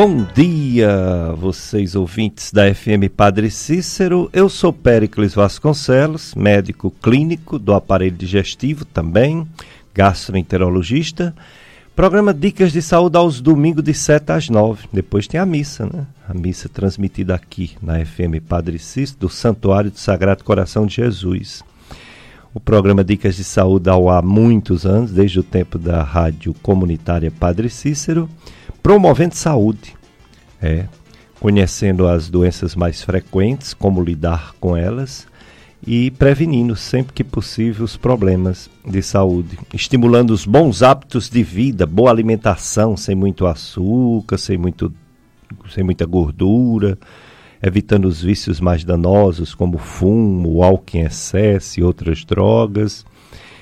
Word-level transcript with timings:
Bom 0.00 0.24
dia, 0.32 1.34
vocês 1.36 1.96
ouvintes 1.96 2.52
da 2.52 2.72
FM 2.72 3.10
Padre 3.16 3.50
Cícero. 3.50 4.30
Eu 4.32 4.48
sou 4.48 4.72
Péricles 4.72 5.34
Vasconcelos, 5.34 6.36
médico 6.36 6.92
clínico 7.02 7.58
do 7.58 7.74
aparelho 7.74 8.14
digestivo 8.14 8.84
também, 8.84 9.44
gastroenterologista. 9.92 11.34
Programa 11.96 12.32
Dicas 12.32 12.70
de 12.70 12.80
Saúde 12.80 13.16
aos 13.16 13.40
domingos 13.40 13.82
de 13.82 13.92
7 13.92 14.30
às 14.30 14.48
9. 14.48 14.86
Depois 14.92 15.26
tem 15.26 15.40
a 15.40 15.44
missa, 15.44 15.90
né? 15.92 16.06
A 16.28 16.32
missa 16.32 16.68
transmitida 16.68 17.34
aqui 17.34 17.72
na 17.82 17.94
FM 18.06 18.40
Padre 18.48 18.78
Cícero, 18.78 19.18
do 19.18 19.28
Santuário 19.28 19.90
do 19.90 19.98
Sagrado 19.98 20.44
Coração 20.44 20.86
de 20.86 20.94
Jesus. 20.94 21.64
O 22.54 22.60
programa 22.60 23.02
Dicas 23.02 23.34
de 23.34 23.42
Saúde 23.42 23.90
há 23.90 24.22
muitos 24.22 24.86
anos, 24.86 25.10
desde 25.10 25.40
o 25.40 25.42
tempo 25.42 25.76
da 25.76 26.04
rádio 26.04 26.54
comunitária 26.62 27.32
Padre 27.32 27.68
Cícero 27.68 28.28
promovendo 28.82 29.34
saúde, 29.34 29.94
é, 30.60 30.86
conhecendo 31.40 32.06
as 32.06 32.28
doenças 32.28 32.74
mais 32.74 33.02
frequentes, 33.02 33.74
como 33.74 34.02
lidar 34.02 34.54
com 34.60 34.76
elas 34.76 35.26
e 35.86 36.10
prevenindo 36.10 36.74
sempre 36.74 37.12
que 37.12 37.22
possível 37.22 37.84
os 37.84 37.96
problemas 37.96 38.68
de 38.84 39.00
saúde, 39.02 39.58
estimulando 39.72 40.30
os 40.30 40.44
bons 40.44 40.82
hábitos 40.82 41.30
de 41.30 41.42
vida, 41.42 41.86
boa 41.86 42.10
alimentação, 42.10 42.96
sem 42.96 43.14
muito 43.14 43.46
açúcar, 43.46 44.38
sem, 44.38 44.58
muito, 44.58 44.92
sem 45.72 45.84
muita 45.84 46.04
gordura, 46.04 46.98
evitando 47.62 48.06
os 48.06 48.20
vícios 48.20 48.60
mais 48.60 48.84
danosos 48.84 49.54
como 49.54 49.78
fumo, 49.78 50.62
álcool 50.62 50.96
em 50.96 51.02
excesso 51.02 51.80
e 51.80 51.82
outras 51.82 52.24
drogas, 52.24 53.06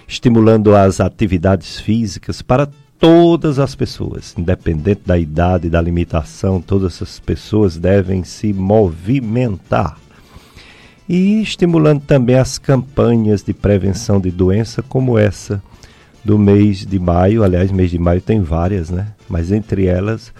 estimulando 0.09 0.75
as 0.75 1.01
atividades 1.01 1.79
físicas 1.79 2.41
para 2.41 2.69
todas 2.99 3.59
as 3.59 3.75
pessoas, 3.75 4.35
independente 4.37 5.03
da 5.07 5.19
idade, 5.19 5.71
da 5.71 5.81
limitação, 5.81 6.61
todas 6.61 6.95
essas 6.95 7.19
pessoas 7.19 7.77
devem 7.77 8.25
se 8.25 8.53
movimentar. 8.53 9.99
E 11.09 11.41
estimulando 11.41 12.03
também 12.03 12.37
as 12.37 12.59
campanhas 12.59 13.43
de 13.43 13.53
prevenção 13.53 14.21
de 14.21 14.31
doença 14.31 14.83
como 14.83 15.17
essa 15.17 15.63
do 16.25 16.37
mês 16.37 16.85
de 16.85 16.99
maio, 16.99 17.45
aliás, 17.45 17.71
mês 17.71 17.91
de 17.91 17.99
maio 17.99 18.21
tem 18.21 18.41
várias, 18.41 18.91
né? 18.91 19.09
Mas 19.29 19.53
entre 19.53 19.87
elas, 19.87 20.33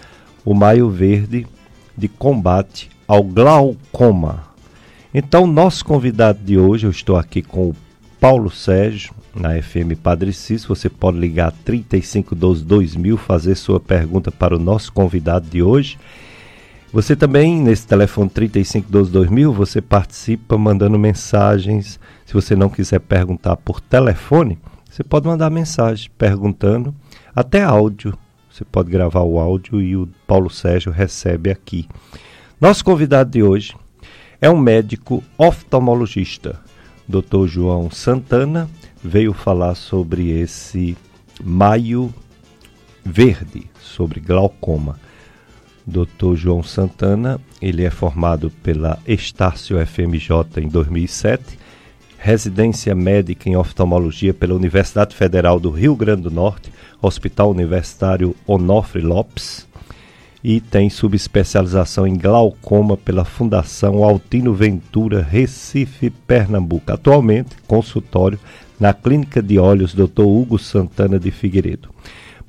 o 0.43 0.53
Maio 0.53 0.89
Verde 0.89 1.47
de 1.95 2.09
combate 2.09 2.89
ao 3.07 3.23
glaucoma. 3.23 4.43
Então, 5.13 5.47
nosso 5.47 5.85
convidado 5.85 6.39
de 6.43 6.57
hoje, 6.57 6.85
eu 6.85 6.91
estou 6.91 7.15
aqui 7.15 7.41
com 7.41 7.69
o 7.69 7.75
Paulo 8.19 8.49
Sérgio, 8.49 9.13
na 9.35 9.61
FM 9.61 9.93
Padre 10.01 10.33
Cis. 10.33 10.65
Você 10.65 10.89
pode 10.89 11.17
ligar 11.17 11.51
3512 11.63 12.63
2000, 12.63 13.17
fazer 13.17 13.55
sua 13.55 13.79
pergunta 13.79 14.31
para 14.31 14.55
o 14.55 14.59
nosso 14.59 14.91
convidado 14.91 15.47
de 15.47 15.61
hoje. 15.61 15.97
Você 16.91 17.15
também, 17.15 17.61
nesse 17.61 17.85
telefone 17.85 18.29
3512 18.29 19.11
2000, 19.11 19.53
você 19.53 19.81
participa 19.81 20.57
mandando 20.57 20.97
mensagens. 20.97 21.99
Se 22.25 22.33
você 22.33 22.55
não 22.55 22.69
quiser 22.69 22.99
perguntar 22.99 23.55
por 23.57 23.79
telefone, 23.79 24.57
você 24.89 25.03
pode 25.03 25.27
mandar 25.27 25.49
mensagem 25.49 26.09
perguntando, 26.17 26.95
até 27.35 27.61
áudio. 27.63 28.17
Você 28.49 28.65
pode 28.65 28.89
gravar 28.89 29.21
o 29.21 29.37
áudio 29.37 29.79
e 29.79 29.95
o 29.95 30.09
Paulo 30.25 30.49
Sérgio 30.49 30.91
recebe 30.91 31.51
aqui. 31.51 31.87
Nosso 32.59 32.83
convidado 32.83 33.29
de 33.29 33.43
hoje 33.43 33.75
é 34.41 34.49
um 34.49 34.57
médico 34.57 35.23
oftalmologista, 35.37 36.59
Dr. 37.07 37.47
João 37.47 37.89
Santana, 37.89 38.69
veio 39.03 39.33
falar 39.33 39.75
sobre 39.75 40.29
esse 40.29 40.97
Maio 41.43 42.13
Verde, 43.05 43.69
sobre 43.81 44.19
glaucoma. 44.19 44.99
Dr. 45.85 46.35
João 46.35 46.61
Santana, 46.61 47.39
ele 47.61 47.85
é 47.85 47.89
formado 47.89 48.51
pela 48.61 48.99
Estácio 49.07 49.77
FMJ 49.85 50.61
em 50.61 50.67
2007, 50.67 51.57
residência 52.17 52.93
médica 52.93 53.47
em 53.47 53.55
oftalmologia 53.55 54.33
pela 54.33 54.55
Universidade 54.55 55.15
Federal 55.15 55.59
do 55.59 55.69
Rio 55.69 55.95
Grande 55.95 56.23
do 56.23 56.31
Norte, 56.31 56.71
Hospital 57.01 57.51
Universitário 57.51 58.35
Onofre 58.45 59.01
Lopes, 59.01 59.66
e 60.43 60.61
tem 60.61 60.89
subespecialização 60.89 62.05
em 62.05 62.17
glaucoma 62.17 62.95
pela 62.95 63.25
Fundação 63.25 64.03
Altino 64.03 64.53
Ventura, 64.53 65.21
Recife, 65.21 66.09
Pernambuco. 66.09 66.91
Atualmente, 66.91 67.55
consultório 67.67 68.39
na 68.79 68.93
Clínica 68.93 69.41
de 69.41 69.57
Olhos 69.57 69.93
Dr. 69.93 70.21
Hugo 70.21 70.59
Santana 70.59 71.19
de 71.19 71.31
Figueiredo. 71.31 71.89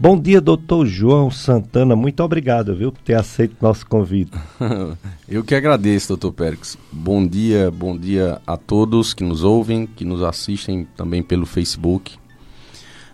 Bom 0.00 0.16
dia, 0.16 0.40
doutor 0.40 0.86
João 0.86 1.28
Santana. 1.28 1.96
Muito 1.96 2.22
obrigado, 2.22 2.72
viu, 2.72 2.92
por 2.92 3.02
ter 3.02 3.14
aceito 3.14 3.56
nosso 3.60 3.84
convite. 3.84 4.30
Eu 5.28 5.42
que 5.42 5.56
agradeço, 5.56 6.08
doutor 6.08 6.32
Pérez. 6.32 6.78
Bom 6.92 7.26
dia, 7.26 7.68
bom 7.68 7.98
dia 7.98 8.40
a 8.46 8.56
todos 8.56 9.12
que 9.12 9.24
nos 9.24 9.42
ouvem, 9.42 9.86
que 9.86 10.04
nos 10.04 10.22
assistem 10.22 10.86
também 10.96 11.20
pelo 11.20 11.44
Facebook. 11.44 12.16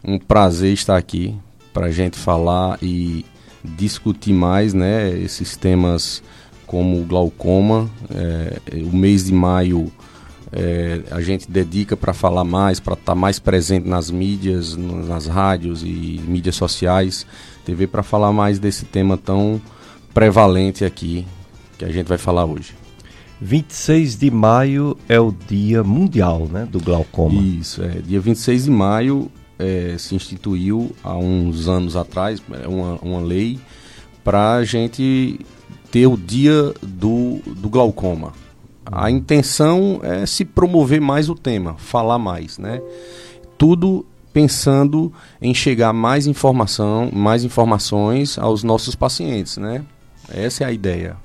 Um 0.04 0.18
prazer 0.18 0.74
estar 0.74 0.98
aqui 0.98 1.34
para 1.72 1.86
a 1.86 1.90
gente 1.90 2.18
falar 2.18 2.78
e 2.82 3.24
discutir 3.64 4.32
mais, 4.32 4.74
né, 4.74 5.10
esses 5.18 5.56
temas 5.56 6.22
como 6.66 7.00
o 7.00 7.04
glaucoma. 7.04 7.90
É, 8.14 8.60
o 8.82 8.94
mês 8.94 9.24
de 9.24 9.32
maio 9.32 9.90
é, 10.52 11.00
a 11.10 11.20
gente 11.20 11.50
dedica 11.50 11.96
para 11.96 12.12
falar 12.12 12.44
mais, 12.44 12.78
para 12.78 12.94
estar 12.94 13.12
tá 13.12 13.14
mais 13.14 13.38
presente 13.38 13.88
nas 13.88 14.10
mídias, 14.10 14.76
nas 14.76 15.26
rádios 15.26 15.82
e 15.82 16.20
mídias 16.26 16.54
sociais, 16.54 17.26
TV, 17.64 17.86
para 17.86 18.02
falar 18.02 18.32
mais 18.32 18.58
desse 18.58 18.84
tema 18.84 19.16
tão 19.16 19.60
prevalente 20.12 20.84
aqui 20.84 21.26
que 21.76 21.84
a 21.84 21.90
gente 21.90 22.06
vai 22.06 22.18
falar 22.18 22.44
hoje. 22.44 22.74
26 23.40 24.16
de 24.16 24.30
maio 24.30 24.96
é 25.08 25.18
o 25.18 25.32
Dia 25.32 25.82
Mundial 25.82 26.48
né, 26.50 26.66
do 26.70 26.80
Glaucoma. 26.80 27.42
Isso, 27.42 27.82
é. 27.82 28.00
Dia 28.00 28.20
26 28.20 28.64
de 28.64 28.70
maio 28.70 29.30
é, 29.58 29.96
se 29.98 30.14
instituiu 30.14 30.94
há 31.02 31.16
uns 31.16 31.68
anos 31.68 31.96
atrás 31.96 32.42
é 32.62 32.68
uma, 32.68 32.98
uma 33.00 33.20
lei 33.20 33.58
para 34.22 34.54
a 34.54 34.64
gente 34.64 35.38
ter 35.90 36.06
o 36.06 36.16
Dia 36.16 36.74
do, 36.82 37.40
do 37.46 37.68
Glaucoma. 37.68 38.32
A 38.84 39.10
intenção 39.10 40.00
é 40.02 40.26
se 40.26 40.44
promover 40.44 41.00
mais 41.00 41.28
o 41.28 41.34
tema, 41.34 41.74
falar 41.78 42.18
mais, 42.18 42.58
né? 42.58 42.82
Tudo 43.56 44.04
pensando 44.32 45.12
em 45.40 45.54
chegar 45.54 45.92
mais 45.92 46.26
informação, 46.26 47.10
mais 47.12 47.44
informações 47.44 48.36
aos 48.38 48.64
nossos 48.64 48.94
pacientes, 48.94 49.56
né? 49.56 49.84
Essa 50.28 50.64
é 50.64 50.66
a 50.66 50.72
ideia. 50.72 51.16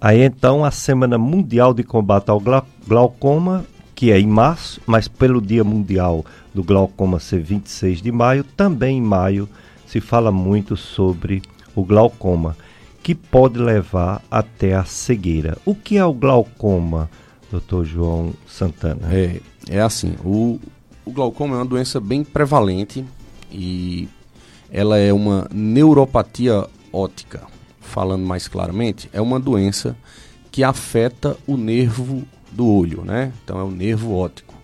Aí 0.00 0.22
então 0.22 0.64
a 0.64 0.70
Semana 0.70 1.18
Mundial 1.18 1.74
de 1.74 1.84
Combate 1.84 2.30
ao 2.30 2.42
Glaucoma, 2.88 3.66
que 4.00 4.10
é 4.10 4.18
em 4.18 4.26
março, 4.26 4.80
mas 4.86 5.06
pelo 5.08 5.42
Dia 5.42 5.62
Mundial 5.62 6.24
do 6.54 6.64
Glaucoma 6.64 7.20
ser 7.20 7.42
26 7.42 8.00
de 8.00 8.10
maio, 8.10 8.42
também 8.42 8.96
em 8.96 9.02
maio 9.02 9.46
se 9.86 10.00
fala 10.00 10.32
muito 10.32 10.74
sobre 10.74 11.42
o 11.76 11.84
glaucoma 11.84 12.56
que 13.02 13.14
pode 13.14 13.58
levar 13.58 14.22
até 14.30 14.74
a 14.74 14.86
cegueira. 14.86 15.58
O 15.66 15.74
que 15.74 15.98
é 15.98 16.04
o 16.06 16.14
glaucoma, 16.14 17.10
doutor 17.50 17.84
João 17.84 18.32
Santana? 18.46 19.06
É, 19.12 19.38
é 19.68 19.82
assim, 19.82 20.14
o, 20.24 20.58
o 21.04 21.10
glaucoma 21.10 21.56
é 21.56 21.58
uma 21.58 21.66
doença 21.66 22.00
bem 22.00 22.24
prevalente 22.24 23.04
e 23.52 24.08
ela 24.70 24.96
é 24.96 25.12
uma 25.12 25.46
neuropatia 25.52 26.66
óptica. 26.90 27.42
Falando 27.82 28.24
mais 28.24 28.48
claramente, 28.48 29.10
é 29.12 29.20
uma 29.20 29.38
doença 29.38 29.94
que 30.50 30.64
afeta 30.64 31.36
o 31.46 31.58
nervo 31.58 32.26
do 32.52 32.66
olho, 32.66 33.02
né? 33.04 33.32
Então 33.44 33.58
é 33.58 33.62
o 33.62 33.70
nervo 33.70 34.14
óptico. 34.14 34.54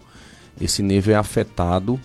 Esse 0.61 0.83
nervo 0.83 1.11
é 1.11 1.15
afetado 1.15 2.01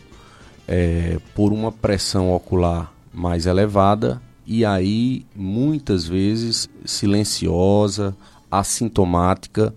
é, 0.68 1.18
por 1.34 1.54
uma 1.54 1.72
pressão 1.72 2.32
ocular 2.34 2.92
mais 3.14 3.46
elevada 3.46 4.22
e 4.46 4.66
aí 4.66 5.26
muitas 5.36 6.08
vezes 6.08 6.70
silenciosa, 6.86 8.16
assintomática, 8.50 9.74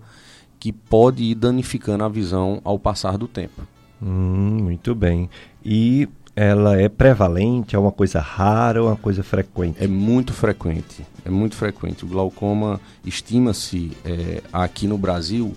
que 0.59 0.71
pode 0.71 1.23
ir 1.23 1.35
danificando 1.35 2.03
a 2.03 2.09
visão 2.09 2.59
ao 2.63 2.77
passar 2.77 3.17
do 3.17 3.27
tempo. 3.27 3.61
Hum, 4.01 4.59
muito 4.63 4.93
bem. 4.95 5.29
E 5.63 6.09
ela 6.35 6.79
é 6.79 6.89
prevalente, 6.89 7.75
é 7.75 7.79
uma 7.79 7.91
coisa 7.91 8.19
rara 8.19 8.81
ou 8.81 8.89
uma 8.89 8.97
coisa 8.97 9.23
frequente? 9.23 9.77
É 9.81 9.87
muito 9.87 10.33
frequente, 10.33 11.05
é 11.23 11.29
muito 11.29 11.55
frequente. 11.55 12.03
O 12.03 12.07
glaucoma 12.07 12.81
estima-se 13.05 13.91
é, 14.03 14.41
aqui 14.51 14.87
no 14.87 14.97
Brasil 14.97 15.55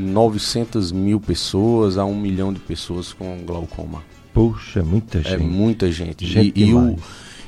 900 0.00 0.90
mil 0.92 1.20
pessoas 1.20 1.98
a 1.98 2.04
um 2.04 2.18
milhão 2.18 2.52
de 2.52 2.60
pessoas 2.60 3.12
com 3.12 3.44
glaucoma. 3.44 4.02
Puxa, 4.32 4.82
muita 4.82 5.18
é 5.18 5.22
gente. 5.22 5.34
É 5.34 5.38
muita 5.38 5.92
gente. 5.92 6.26
gente 6.26 6.58
e, 6.58 6.64
e 6.64 6.74
o 6.74 6.96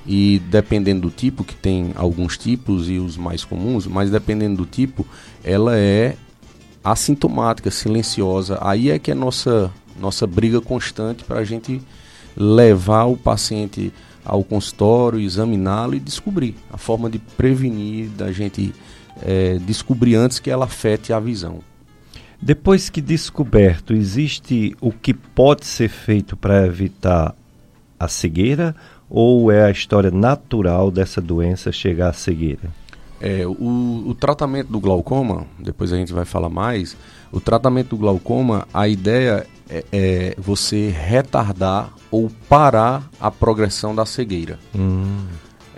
e 0.07 0.43
dependendo 0.51 1.03
do 1.03 1.11
tipo, 1.11 1.45
que 1.45 1.55
tem 1.55 1.93
alguns 1.95 2.37
tipos 2.37 2.89
e 2.91 2.99
os 2.99 3.17
mais 3.17 3.45
comuns, 3.45 3.87
mas 3.87 4.11
dependendo 4.11 4.57
do 4.57 4.67
tipo, 4.67 5.07
ela 5.45 5.77
é 5.77 6.17
assintomática, 6.83 7.71
silenciosa. 7.71 8.59
Aí 8.61 8.91
é 8.91 8.99
que 8.99 9.11
é 9.11 9.15
nossa 9.15 9.71
nossa 10.01 10.27
briga 10.27 10.61
constante 10.61 11.23
para 11.23 11.39
a 11.39 11.45
gente 11.45 11.81
levar 12.37 13.05
o 13.05 13.17
paciente 13.17 13.93
ao 14.25 14.43
consultório, 14.43 15.21
examiná-lo 15.21 15.95
e 15.95 16.01
descobrir 16.01 16.57
a 16.73 16.79
forma 16.79 17.11
de 17.11 17.19
prevenir, 17.19 18.09
da 18.09 18.33
gente 18.33 18.75
é, 19.21 19.59
descobrir 19.59 20.17
antes 20.17 20.39
que 20.39 20.51
ela 20.51 20.65
afete 20.65 21.13
a 21.13 21.21
visão. 21.21 21.61
Depois 22.43 22.91
que 22.91 23.01
descoberto, 23.01 23.95
existe 23.95 24.77
o 24.81 24.91
que 24.91 25.15
pode 25.15 25.65
ser 25.65 25.89
feito 25.89 26.37
para 26.37 26.67
evitar 26.67 27.37
a 28.01 28.09
cegueira 28.09 28.75
ou 29.09 29.53
é 29.53 29.65
a 29.65 29.71
história 29.71 30.11
natural 30.11 30.91
dessa 30.91 31.21
doença 31.21 31.71
chegar 31.71 32.09
à 32.09 32.13
cegueira? 32.13 32.69
É, 33.21 33.47
o, 33.47 34.09
o 34.09 34.15
tratamento 34.17 34.73
do 34.73 34.81
glaucoma, 34.81 35.47
depois 35.57 35.93
a 35.93 35.97
gente 35.97 36.13
vai 36.13 36.25
falar 36.25 36.49
mais, 36.49 36.97
o 37.31 37.41
tratamento 37.41 37.91
do 37.91 37.99
glaucoma, 37.99 38.67
a 38.75 38.89
ideia 38.89 39.47
é, 39.71 39.85
é 39.93 40.35
você 40.37 40.89
retardar 40.89 41.93
ou 42.11 42.29
parar 42.49 43.09
a 43.21 43.31
progressão 43.31 43.95
da 43.95 44.05
cegueira. 44.05 44.59
Hum. 44.75 45.27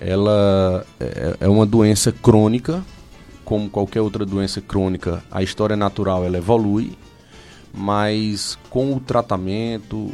Ela 0.01 0.87
é, 0.99 1.37
é 1.41 1.49
uma 1.49 1.67
doença 1.67 2.11
crônica, 2.11 2.83
como 3.45 3.69
qualquer 3.69 4.01
outra 4.01 4.25
doença 4.25 4.61
crônica, 4.61 5.23
a 5.31 5.43
história 5.43 5.77
natural 5.77 6.25
ela 6.25 6.39
evolui, 6.39 6.93
mas 7.73 8.59
com 8.71 8.95
o 8.95 9.01
tratamento, 9.01 10.13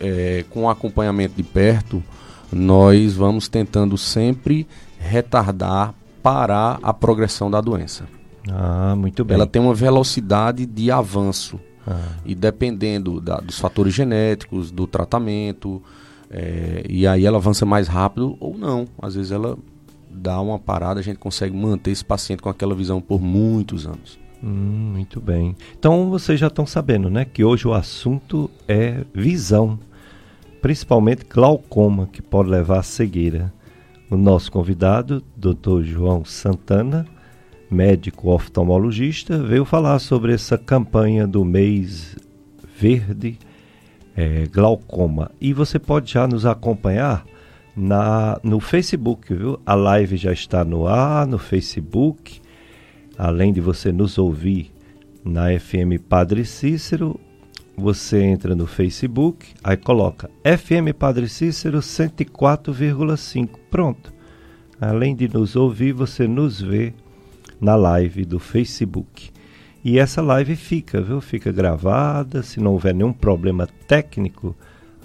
é, 0.00 0.44
com 0.50 0.64
o 0.64 0.70
acompanhamento 0.70 1.34
de 1.36 1.42
perto, 1.42 2.02
nós 2.52 3.14
vamos 3.14 3.48
tentando 3.48 3.96
sempre 3.98 4.66
retardar, 4.98 5.94
parar 6.22 6.78
a 6.82 6.92
progressão 6.92 7.50
da 7.50 7.60
doença. 7.60 8.04
Ah, 8.50 8.94
muito 8.96 9.24
bem. 9.24 9.34
Ela 9.34 9.46
tem 9.46 9.60
uma 9.60 9.74
velocidade 9.74 10.64
de 10.64 10.90
avanço. 10.90 11.60
Ah. 11.86 12.16
E 12.24 12.34
dependendo 12.34 13.20
da, 13.20 13.36
dos 13.36 13.58
fatores 13.58 13.94
genéticos, 13.94 14.70
do 14.70 14.86
tratamento, 14.86 15.82
é, 16.30 16.84
e 16.88 17.06
aí 17.06 17.24
ela 17.24 17.38
avança 17.38 17.64
mais 17.64 17.88
rápido 17.88 18.36
ou 18.40 18.56
não. 18.56 18.86
Às 19.00 19.14
vezes 19.14 19.32
ela 19.32 19.56
dá 20.10 20.40
uma 20.40 20.58
parada, 20.58 21.00
a 21.00 21.02
gente 21.02 21.18
consegue 21.18 21.56
manter 21.56 21.90
esse 21.90 22.04
paciente 22.04 22.42
com 22.42 22.48
aquela 22.48 22.74
visão 22.74 23.00
por 23.00 23.20
muitos 23.20 23.86
anos. 23.86 24.18
Hum, 24.42 24.92
muito 24.94 25.20
bem. 25.20 25.56
Então 25.78 26.10
vocês 26.10 26.38
já 26.38 26.46
estão 26.46 26.66
sabendo, 26.66 27.10
né, 27.10 27.24
que 27.24 27.44
hoje 27.44 27.66
o 27.66 27.74
assunto 27.74 28.50
é 28.66 29.04
visão, 29.12 29.78
principalmente 30.62 31.24
glaucoma, 31.24 32.06
que 32.06 32.22
pode 32.22 32.48
levar 32.48 32.80
à 32.80 32.82
cegueira. 32.82 33.52
O 34.10 34.16
nosso 34.16 34.50
convidado, 34.50 35.22
Dr. 35.36 35.82
João 35.82 36.24
Santana, 36.24 37.06
médico 37.70 38.30
oftalmologista, 38.30 39.42
veio 39.42 39.64
falar 39.64 39.98
sobre 39.98 40.32
essa 40.32 40.56
campanha 40.56 41.26
do 41.26 41.44
mês 41.44 42.16
verde 42.78 43.38
é, 44.16 44.46
glaucoma. 44.46 45.30
E 45.40 45.52
você 45.52 45.78
pode 45.78 46.12
já 46.12 46.26
nos 46.26 46.46
acompanhar 46.46 47.24
na, 47.78 48.40
no 48.42 48.58
Facebook, 48.58 49.32
viu? 49.32 49.60
A 49.64 49.74
live 49.74 50.16
já 50.16 50.32
está 50.32 50.64
no 50.64 50.88
ar, 50.88 51.26
no 51.26 51.38
Facebook. 51.38 52.40
Além 53.16 53.52
de 53.52 53.60
você 53.60 53.92
nos 53.92 54.18
ouvir 54.18 54.72
na 55.24 55.46
FM 55.58 56.02
Padre 56.08 56.44
Cícero, 56.44 57.18
você 57.76 58.22
entra 58.22 58.56
no 58.56 58.66
Facebook, 58.66 59.46
aí 59.62 59.76
coloca 59.76 60.28
FM 60.44 60.92
Padre 60.98 61.28
Cícero 61.28 61.78
104,5. 61.78 63.48
Pronto. 63.70 64.12
Além 64.80 65.14
de 65.14 65.28
nos 65.28 65.54
ouvir, 65.54 65.92
você 65.92 66.26
nos 66.26 66.60
vê 66.60 66.92
na 67.60 67.76
live 67.76 68.24
do 68.24 68.40
Facebook. 68.40 69.30
E 69.84 69.98
essa 69.98 70.20
live 70.20 70.56
fica, 70.56 71.00
viu? 71.00 71.20
Fica 71.20 71.52
gravada, 71.52 72.42
se 72.42 72.58
não 72.58 72.72
houver 72.72 72.94
nenhum 72.94 73.12
problema 73.12 73.68
técnico, 73.86 74.56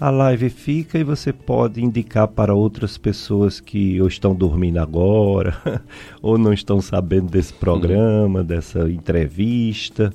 a 0.04 0.10
live 0.10 0.50
fica 0.50 0.98
e 0.98 1.02
você 1.02 1.32
pode 1.32 1.82
indicar 1.82 2.28
para 2.28 2.54
outras 2.54 2.98
pessoas 2.98 3.58
que 3.58 3.98
ou 4.02 4.06
estão 4.06 4.34
dormindo 4.34 4.76
agora, 4.76 5.56
ou 6.20 6.36
não 6.36 6.52
estão 6.52 6.78
sabendo 6.78 7.30
desse 7.30 7.54
programa, 7.54 8.40
uhum. 8.40 8.44
dessa 8.44 8.80
entrevista. 8.90 10.12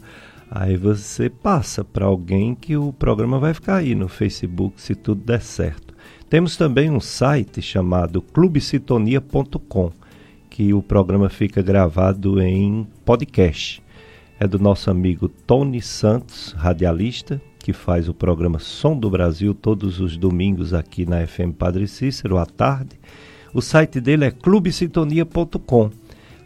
Aí 0.47 0.77
você 0.77 1.27
passa 1.27 1.83
para 1.83 2.06
alguém 2.06 2.53
que 2.53 2.77
o 2.77 2.94
programa 2.94 3.39
vai 3.39 3.51
ficar 3.51 3.77
aí 3.77 3.95
no 3.95 4.07
Facebook 4.07 4.80
se 4.80 4.94
tudo 4.94 5.24
der 5.24 5.41
certo. 5.41 5.95
Temos 6.30 6.56
também 6.56 6.91
um 6.91 7.00
site 7.00 7.59
chamado 7.59 8.21
clubesitonia.com 8.21 9.91
que 10.51 10.71
o 10.71 10.83
programa 10.83 11.30
fica 11.30 11.63
gravado 11.63 12.39
em 12.39 12.86
podcast. 13.03 13.81
É 14.39 14.47
do 14.47 14.59
nosso 14.59 14.91
amigo 14.91 15.27
Tony 15.27 15.81
Santos, 15.81 16.53
radialista, 16.56 17.41
que 17.69 17.74
faz 17.74 18.10
o 18.10 18.16
programa 18.16 18.57
Som 18.57 18.98
do 18.98 19.12
Brasil 19.12 19.54
todos 19.54 20.00
os 20.00 20.18
domingos 20.18 20.74
aqui 20.74 21.06
na 21.06 21.27
FM 21.27 21.54
Padre 21.56 21.88
Cícero 21.88 22.39
à 22.39 22.45
tarde. 22.48 23.00
O 23.54 23.62
site 23.62 24.01
dele 24.01 24.25
é 24.25 24.31
clubesitonia.com. 24.31 25.92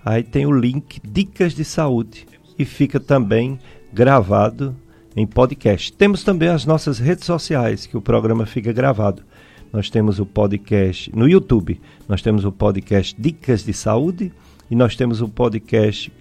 Aí 0.03 0.21
tem 0.21 0.45
o 0.45 0.51
link 0.51 0.99
Dicas 1.01 1.53
de 1.53 1.63
Saúde 1.63 2.27
e 2.59 2.65
fica 2.65 2.99
também 2.99 3.57
gravado 3.93 4.75
em 5.15 5.25
podcast. 5.25 5.93
Temos 5.93 6.25
também 6.25 6.49
as 6.49 6.65
nossas 6.65 6.99
redes 6.99 7.23
sociais 7.23 7.85
que 7.85 7.95
o 7.95 8.01
programa 8.01 8.45
fica 8.45 8.73
gravado 8.73 9.23
nós 9.71 9.89
temos 9.89 10.19
o 10.19 10.25
podcast 10.25 11.09
no 11.15 11.27
YouTube, 11.27 11.79
nós 12.07 12.21
temos 12.21 12.43
o 12.43 12.51
podcast 12.51 13.15
Dicas 13.17 13.63
de 13.63 13.73
Saúde 13.73 14.29
e 14.69 14.75
nós 14.75 14.97
temos 14.97 15.21
o 15.21 15.29
podcast 15.29 16.11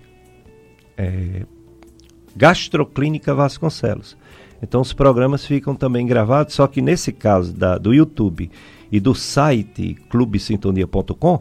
é, 0.97 1.45
Gastroclínica 2.37 3.35
Vasconcelos. 3.35 4.17
Então 4.63 4.81
os 4.81 4.93
programas 4.93 5.45
ficam 5.45 5.75
também 5.75 6.07
gravados, 6.07 6.55
só 6.55 6.67
que 6.67 6.81
nesse 6.81 7.13
caso 7.13 7.53
da, 7.53 7.77
do 7.77 7.93
YouTube 7.93 8.51
e 8.91 9.01
do 9.01 9.15
site 9.15 9.97
clubesintonia.com, 10.09 11.41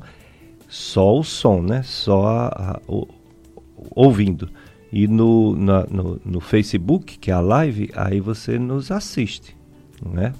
só 0.68 1.18
o 1.18 1.23
som, 1.23 1.62
né? 1.62 1.83
Só 1.83 2.25
a, 2.25 2.47
a, 2.47 2.81
o, 2.88 3.07
ouvindo. 3.95 4.50
E 4.91 5.07
no, 5.07 5.56
na, 5.56 5.85
no, 5.85 6.19
no 6.25 6.39
Facebook, 6.39 7.18
que 7.18 7.29
é 7.29 7.33
a 7.33 7.39
live, 7.39 7.89
aí 7.95 8.19
você 8.19 8.57
nos 8.57 8.91
assiste, 8.91 9.56
né? 10.03 10.33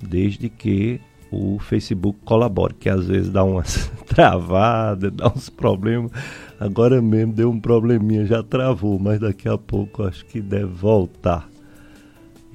desde 0.00 0.48
que 0.48 1.00
o 1.30 1.58
Facebook 1.58 2.18
colabore, 2.24 2.74
que 2.74 2.88
às 2.88 3.06
vezes 3.06 3.30
dá 3.30 3.42
umas 3.42 3.90
travadas, 4.06 5.12
dá 5.12 5.28
uns 5.28 5.48
problemas. 5.48 6.10
Agora 6.58 7.02
mesmo 7.02 7.32
deu 7.32 7.50
um 7.50 7.60
probleminha, 7.60 8.24
já 8.24 8.42
travou, 8.42 8.98
mas 8.98 9.20
daqui 9.20 9.48
a 9.48 9.58
pouco 9.58 10.04
acho 10.04 10.24
que 10.26 10.40
deve 10.40 10.66
voltar. 10.66 11.48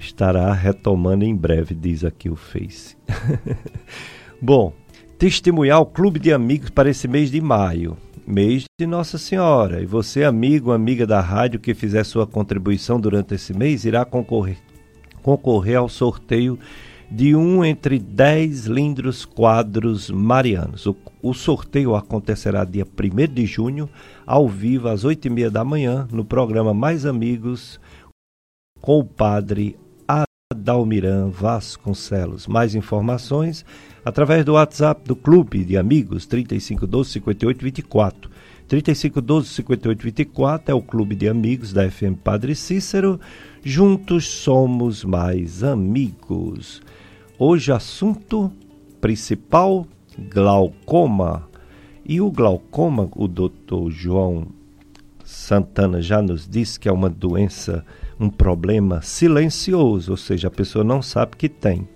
Estará 0.02 0.52
retomando 0.52 1.24
em 1.24 1.36
breve, 1.36 1.76
diz 1.76 2.04
aqui 2.04 2.28
o 2.28 2.36
Face. 2.36 2.98
Bom, 4.42 4.74
testemunhar 5.20 5.80
o 5.80 5.86
Clube 5.86 6.20
de 6.20 6.34
Amigos 6.34 6.72
para 6.72 6.90
esse 6.90 7.08
mês 7.08 7.30
de 7.30 7.40
maio, 7.40 7.96
mês 8.26 8.64
de 8.80 8.88
Nossa 8.88 9.20
Senhora. 9.20 9.80
E 9.80 9.86
você, 9.86 10.24
amigo, 10.24 10.72
amiga 10.72 11.06
da 11.06 11.22
rádio 11.22 11.60
que 11.60 11.76
fizer 11.76 12.04
sua 12.04 12.26
contribuição 12.26 13.00
durante 13.00 13.36
esse 13.36 13.54
mês, 13.54 13.86
irá 13.86 14.04
concorrer, 14.04 14.58
concorrer 15.22 15.78
ao 15.78 15.88
sorteio 15.88 16.58
de 17.12 17.36
um 17.36 17.64
entre 17.64 18.00
dez 18.00 18.66
lindos 18.66 19.24
quadros 19.24 20.10
marianos. 20.10 20.88
O, 20.88 20.96
o, 21.22 21.32
sorteio 21.32 21.96
acontecerá 21.96 22.66
dia 22.66 22.88
1 22.88 23.32
de 23.32 23.46
junho, 23.46 23.88
ao 24.26 24.50
vivo, 24.50 24.88
às 24.88 25.04
oito 25.04 25.28
e 25.28 25.30
meia 25.30 25.52
da 25.52 25.64
manhã, 25.64 26.08
no 26.12 26.26
programa 26.26 26.74
Mais 26.74 27.06
Amigos, 27.06 27.80
com 28.82 28.98
o 28.98 29.06
padre 29.06 29.78
Adalmiran 30.52 31.30
Vasconcelos. 31.30 32.46
Mais 32.46 32.76
informações 32.76 33.66
através 34.04 34.44
do 34.44 34.54
WhatsApp 34.54 35.08
do 35.08 35.16
Clube 35.16 35.64
de 35.64 35.78
Amigos 35.78 36.26
3512 36.26 37.12
5824. 37.12 38.30
3512 38.68 39.48
5824 39.48 40.72
é 40.72 40.76
o 40.76 40.82
Clube 40.82 41.16
de 41.16 41.28
Amigos 41.28 41.72
da 41.74 41.90
FM 41.90 42.18
Padre 42.24 42.54
Cícero. 42.56 43.20
Juntos 43.64 44.28
somos 44.28 45.04
mais 45.04 45.64
amigos. 45.64 46.82
Hoje, 47.40 47.72
assunto 47.72 48.52
principal: 49.00 49.88
glaucoma. 50.34 51.50
E 52.06 52.20
o 52.20 52.30
glaucoma, 52.30 53.10
o 53.16 53.28
doutor 53.28 53.90
João 53.90 54.48
Santana 55.24 56.02
já 56.02 56.22
nos 56.22 56.48
disse 56.48 56.80
que 56.80 56.90
é 56.90 56.92
uma 56.92 57.10
doença, 57.10 57.86
um 58.22 58.30
problema 58.30 59.02
silencioso, 59.02 60.12
ou 60.12 60.18
seja, 60.18 60.48
a 60.48 60.52
pessoa 60.52 60.84
não 60.84 61.02
sabe 61.02 61.36
que 61.36 61.50
tem. 61.50 61.88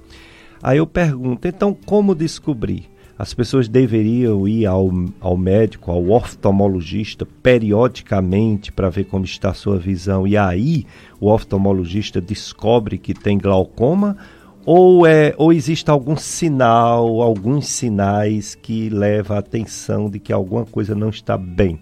Aí 0.62 0.80
eu 0.80 0.88
pergunto, 0.88 1.48
então 1.48 1.74
como 1.86 2.16
descobrir? 2.16 2.90
As 3.18 3.34
pessoas 3.34 3.70
deveriam 3.70 4.46
ir 4.46 4.66
ao, 4.66 4.92
ao 5.22 5.38
médico, 5.38 5.90
ao 5.90 6.10
oftalmologista, 6.10 7.26
periodicamente 7.26 8.72
para 8.74 8.90
ver 8.90 9.06
como 9.06 9.24
está 9.24 9.52
a 9.52 9.54
sua 9.54 9.78
visão. 9.78 10.28
E 10.28 10.36
aí 10.36 10.86
o 11.22 11.32
oftalmologista 11.32 12.20
descobre 12.20 12.98
que 12.98 13.14
tem 13.14 13.38
glaucoma 13.38 14.18
ou, 14.66 15.06
é, 15.06 15.34
ou 15.38 15.54
existe 15.54 15.90
algum 15.90 16.18
sinal, 16.18 17.22
alguns 17.22 17.68
sinais 17.68 18.56
que 18.56 18.90
levam 18.90 19.38
a 19.38 19.40
atenção 19.40 20.10
de 20.10 20.20
que 20.20 20.34
alguma 20.34 20.66
coisa 20.66 20.96
não 20.96 21.10
está 21.10 21.38
bem? 21.38 21.80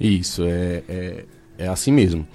Isso, 0.00 0.42
é, 0.42 0.82
é, 0.88 1.24
é 1.58 1.68
assim 1.68 1.92
mesmo. 1.92 2.26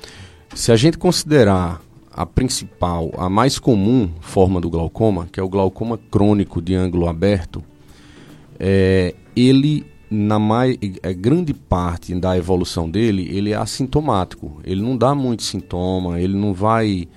Se 0.55 0.71
a 0.71 0.75
gente 0.75 0.97
considerar 0.97 1.81
a 2.11 2.25
principal, 2.25 3.11
a 3.17 3.29
mais 3.29 3.57
comum 3.57 4.09
forma 4.19 4.59
do 4.59 4.69
glaucoma, 4.69 5.27
que 5.31 5.39
é 5.39 5.43
o 5.43 5.49
glaucoma 5.49 5.97
crônico 6.11 6.61
de 6.61 6.75
ângulo 6.75 7.07
aberto, 7.07 7.63
é, 8.59 9.15
ele 9.35 9.85
na 10.09 10.39
mais, 10.39 10.77
é, 11.03 11.13
grande 11.13 11.53
parte 11.53 12.13
da 12.15 12.35
evolução 12.35 12.89
dele, 12.89 13.27
ele 13.31 13.51
é 13.51 13.55
assintomático. 13.55 14.59
Ele 14.63 14.81
não 14.81 14.97
dá 14.97 15.13
muito 15.13 15.43
sintoma, 15.43 16.19
ele 16.19 16.35
não 16.35 16.53
vai 16.53 17.07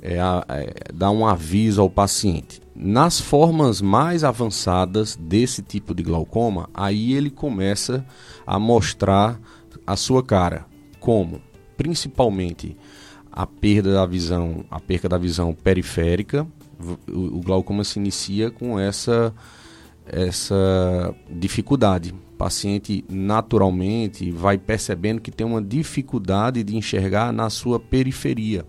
é, 0.00 0.18
é, 0.48 0.92
dar 0.94 1.10
um 1.10 1.26
aviso 1.26 1.80
ao 1.80 1.90
paciente. 1.90 2.60
Nas 2.74 3.20
formas 3.20 3.80
mais 3.80 4.22
avançadas 4.22 5.16
desse 5.16 5.62
tipo 5.62 5.94
de 5.94 6.02
glaucoma, 6.02 6.68
aí 6.72 7.14
ele 7.14 7.30
começa 7.30 8.06
a 8.46 8.58
mostrar 8.58 9.40
a 9.86 9.96
sua 9.96 10.22
cara. 10.22 10.66
Como? 11.00 11.40
Principalmente 11.76 12.76
a 13.30 13.46
perda 13.46 13.92
da 13.94 14.06
visão, 14.06 14.64
a 14.70 14.80
perda 14.80 15.10
da 15.10 15.18
visão 15.18 15.52
periférica. 15.52 16.46
O, 17.08 17.38
o 17.38 17.40
glaucoma 17.40 17.84
se 17.84 17.98
inicia 17.98 18.50
com 18.50 18.78
essa 18.78 19.34
essa 20.06 21.14
dificuldade. 21.28 22.12
O 22.12 22.36
paciente 22.36 23.04
naturalmente 23.08 24.30
vai 24.30 24.56
percebendo 24.56 25.20
que 25.20 25.30
tem 25.30 25.46
uma 25.46 25.60
dificuldade 25.60 26.62
de 26.62 26.76
enxergar 26.76 27.32
na 27.32 27.50
sua 27.50 27.80
periferia. 27.80 28.64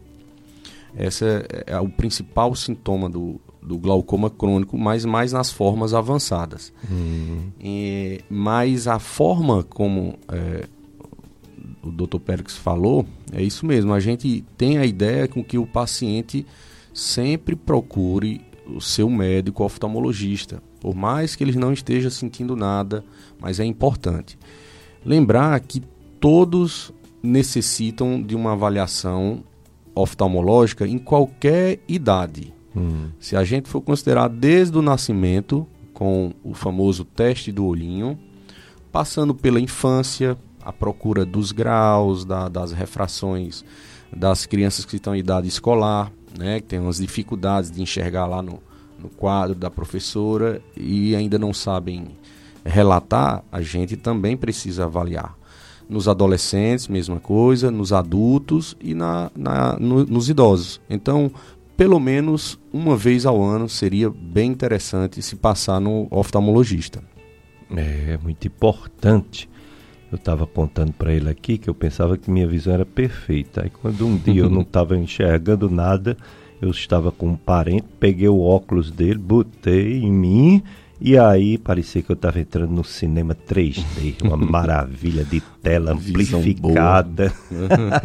Esse 0.98 1.26
é, 1.26 1.64
é 1.68 1.80
o 1.80 1.90
principal 1.90 2.56
sintoma 2.56 3.10
do, 3.10 3.40
do 3.62 3.78
glaucoma 3.78 4.30
crônico, 4.30 4.78
mas 4.78 5.06
mais 5.06 5.32
nas 5.32 5.52
formas 5.52 5.94
avançadas. 5.94 6.74
Uhum. 6.90 7.52
E, 7.60 8.22
mas 8.30 8.88
a 8.88 8.98
forma 8.98 9.64
como 9.64 10.18
é, 10.30 10.68
o 11.88 11.92
Dr. 11.92 12.20
Pérez 12.20 12.56
falou, 12.56 13.06
é 13.32 13.42
isso 13.42 13.66
mesmo. 13.66 13.94
A 13.94 14.00
gente 14.00 14.44
tem 14.58 14.78
a 14.78 14.86
ideia 14.86 15.28
com 15.28 15.44
que 15.44 15.58
o 15.58 15.66
paciente 15.66 16.46
sempre 16.94 17.56
procure 17.56 18.42
o 18.68 18.82
seu 18.82 19.10
médico 19.10 19.64
oftalmologista, 19.64 20.62
por 20.80 20.96
mais 20.96 21.36
que 21.36 21.44
ele 21.44 21.58
não 21.58 21.72
esteja 21.72 22.10
sentindo 22.10 22.56
nada, 22.56 23.04
mas 23.40 23.60
é 23.60 23.66
importante. 23.66 24.38
Lembrar 25.06 25.60
que 25.62 25.82
todos 26.20 26.92
necessitam 27.22 28.22
de 28.22 28.36
uma 28.36 28.54
avaliação 28.54 29.44
oftalmológica 29.96 30.88
em 30.88 30.98
qualquer 30.98 31.80
idade. 31.88 32.54
Hum. 32.76 33.10
Se 33.20 33.36
a 33.36 33.44
gente 33.44 33.70
for 33.70 33.82
considerar 33.82 34.28
desde 34.28 34.78
o 34.78 34.82
nascimento, 34.82 35.66
com 35.94 36.32
o 36.44 36.54
famoso 36.54 37.04
teste 37.04 37.52
do 37.52 37.66
olhinho, 37.66 38.20
passando 38.92 39.34
pela 39.34 39.60
infância, 39.60 40.38
a 40.68 40.74
procura 40.74 41.26
dos 41.26 41.54
graus, 41.54 42.26
da, 42.26 42.50
das 42.50 42.74
refrações 42.74 43.64
das 44.14 44.46
crianças 44.46 44.84
que 44.84 44.98
estão 44.98 45.16
em 45.16 45.20
idade 45.20 45.48
escolar, 45.48 46.12
né, 46.38 46.60
que 46.60 46.68
tem 46.68 46.80
umas 46.80 46.98
dificuldades 46.98 47.72
de 47.72 47.82
enxergar 47.82 48.26
lá 48.26 48.42
no, 48.42 48.60
no 49.00 49.08
quadro 49.08 49.56
da 49.56 49.70
professora 49.70 50.62
e 50.76 51.16
ainda 51.16 51.40
não 51.40 51.54
sabem 51.54 52.10
relatar, 52.66 53.46
a 53.50 53.62
gente 53.62 53.96
também 53.96 54.36
precisa 54.36 54.84
avaliar. 54.84 55.38
Nos 55.88 56.10
adolescentes, 56.10 56.90
mesma 56.90 57.18
coisa, 57.18 57.72
nos 57.72 57.94
adultos 57.94 58.76
e 58.82 58.94
na, 58.94 59.32
na 59.34 59.78
no, 59.80 60.06
nos 60.06 60.28
idosos. 60.28 60.82
Então, 60.90 61.32
pelo 61.78 61.98
menos 61.98 62.60
uma 62.74 62.98
vez 62.98 63.26
ao 63.26 63.42
ano 63.42 63.70
seria 63.70 64.10
bem 64.10 64.52
interessante 64.52 65.22
se 65.22 65.38
passar 65.38 65.80
no 65.80 66.10
oftalmologista. 66.12 67.02
É 67.74 68.20
muito 68.22 68.46
importante. 68.46 69.50
Eu 70.12 70.16
estava 70.16 70.48
contando 70.48 70.94
para 70.94 71.14
ele 71.14 71.30
aqui 71.30 71.58
que 71.58 71.70
eu 71.70 71.76
pensava 71.76 72.18
que 72.18 72.32
minha 72.32 72.48
visão 72.48 72.74
era 72.74 72.86
perfeita. 72.86 73.64
Aí 73.64 73.70
quando 73.70 74.06
um 74.06 74.16
dia 74.18 74.42
eu 74.42 74.50
não 74.52 74.62
estava 74.62 74.98
enxergando 74.98 75.70
nada, 75.70 76.18
eu 76.62 76.70
estava 76.70 77.12
com 77.12 77.28
um 77.28 77.36
parente, 77.36 77.86
peguei 78.00 78.28
o 78.28 78.42
óculos 78.42 78.90
dele, 78.90 79.20
botei 79.20 79.98
em 79.98 80.12
mim 80.12 80.64
e 81.00 81.18
aí 81.18 81.60
parecia 81.60 82.02
que 82.02 82.12
eu 82.12 82.16
estava 82.16 82.40
entrando 82.40 82.72
no 82.72 82.84
cinema 82.84 83.36
3D, 83.36 84.16
uma 84.24 84.36
maravilha 84.38 85.24
de 85.24 85.42
tela 85.62 85.92
amplificada. 85.92 87.32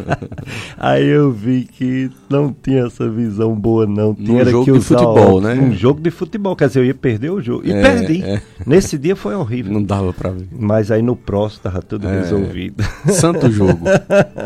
aí 0.77 1.07
eu 1.07 1.31
vi 1.31 1.63
que 1.65 2.11
não 2.29 2.53
tinha 2.53 2.85
essa 2.85 3.09
visão 3.09 3.55
boa 3.55 3.87
não, 3.87 4.13
tinha 4.13 4.45
jogo 4.45 4.65
que 4.65 4.71
de 4.73 4.81
futebol, 4.81 5.41
né? 5.41 5.53
Um 5.55 5.73
jogo 5.73 5.99
de 6.01 6.11
futebol, 6.11 6.55
quer 6.55 6.67
dizer, 6.67 6.81
eu 6.81 6.85
ia 6.85 6.93
perder 6.93 7.31
o 7.31 7.41
jogo. 7.41 7.65
E 7.65 7.71
é, 7.71 7.81
perdi. 7.81 8.23
É. 8.23 8.41
Nesse 8.65 8.97
dia 8.97 9.15
foi 9.15 9.33
horrível. 9.33 9.73
Não 9.73 9.83
dava 9.83 10.13
para 10.13 10.29
ver. 10.29 10.47
Mas 10.51 10.91
aí 10.91 11.01
no 11.01 11.15
próximo 11.15 11.59
estava 11.59 11.81
tudo 11.81 12.07
é. 12.07 12.19
resolvido. 12.19 12.83
Santo 13.09 13.51
jogo. 13.51 13.85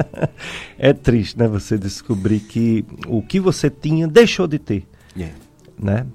é 0.80 0.94
triste, 0.94 1.38
né, 1.38 1.48
você 1.48 1.77
descobrir 1.77 2.39
que 2.39 2.86
o 3.08 3.22
que 3.22 3.42
você 3.42 3.70
tinha 3.70 4.08
deixou 4.08 4.48
de 4.48 4.58
ter. 4.58 4.84
Yeah. 5.16 5.36
É. 5.36 5.86
Né? 5.86 6.06